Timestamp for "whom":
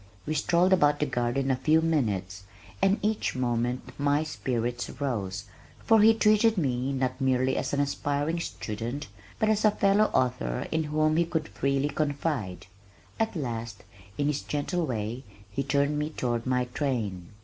10.85-11.17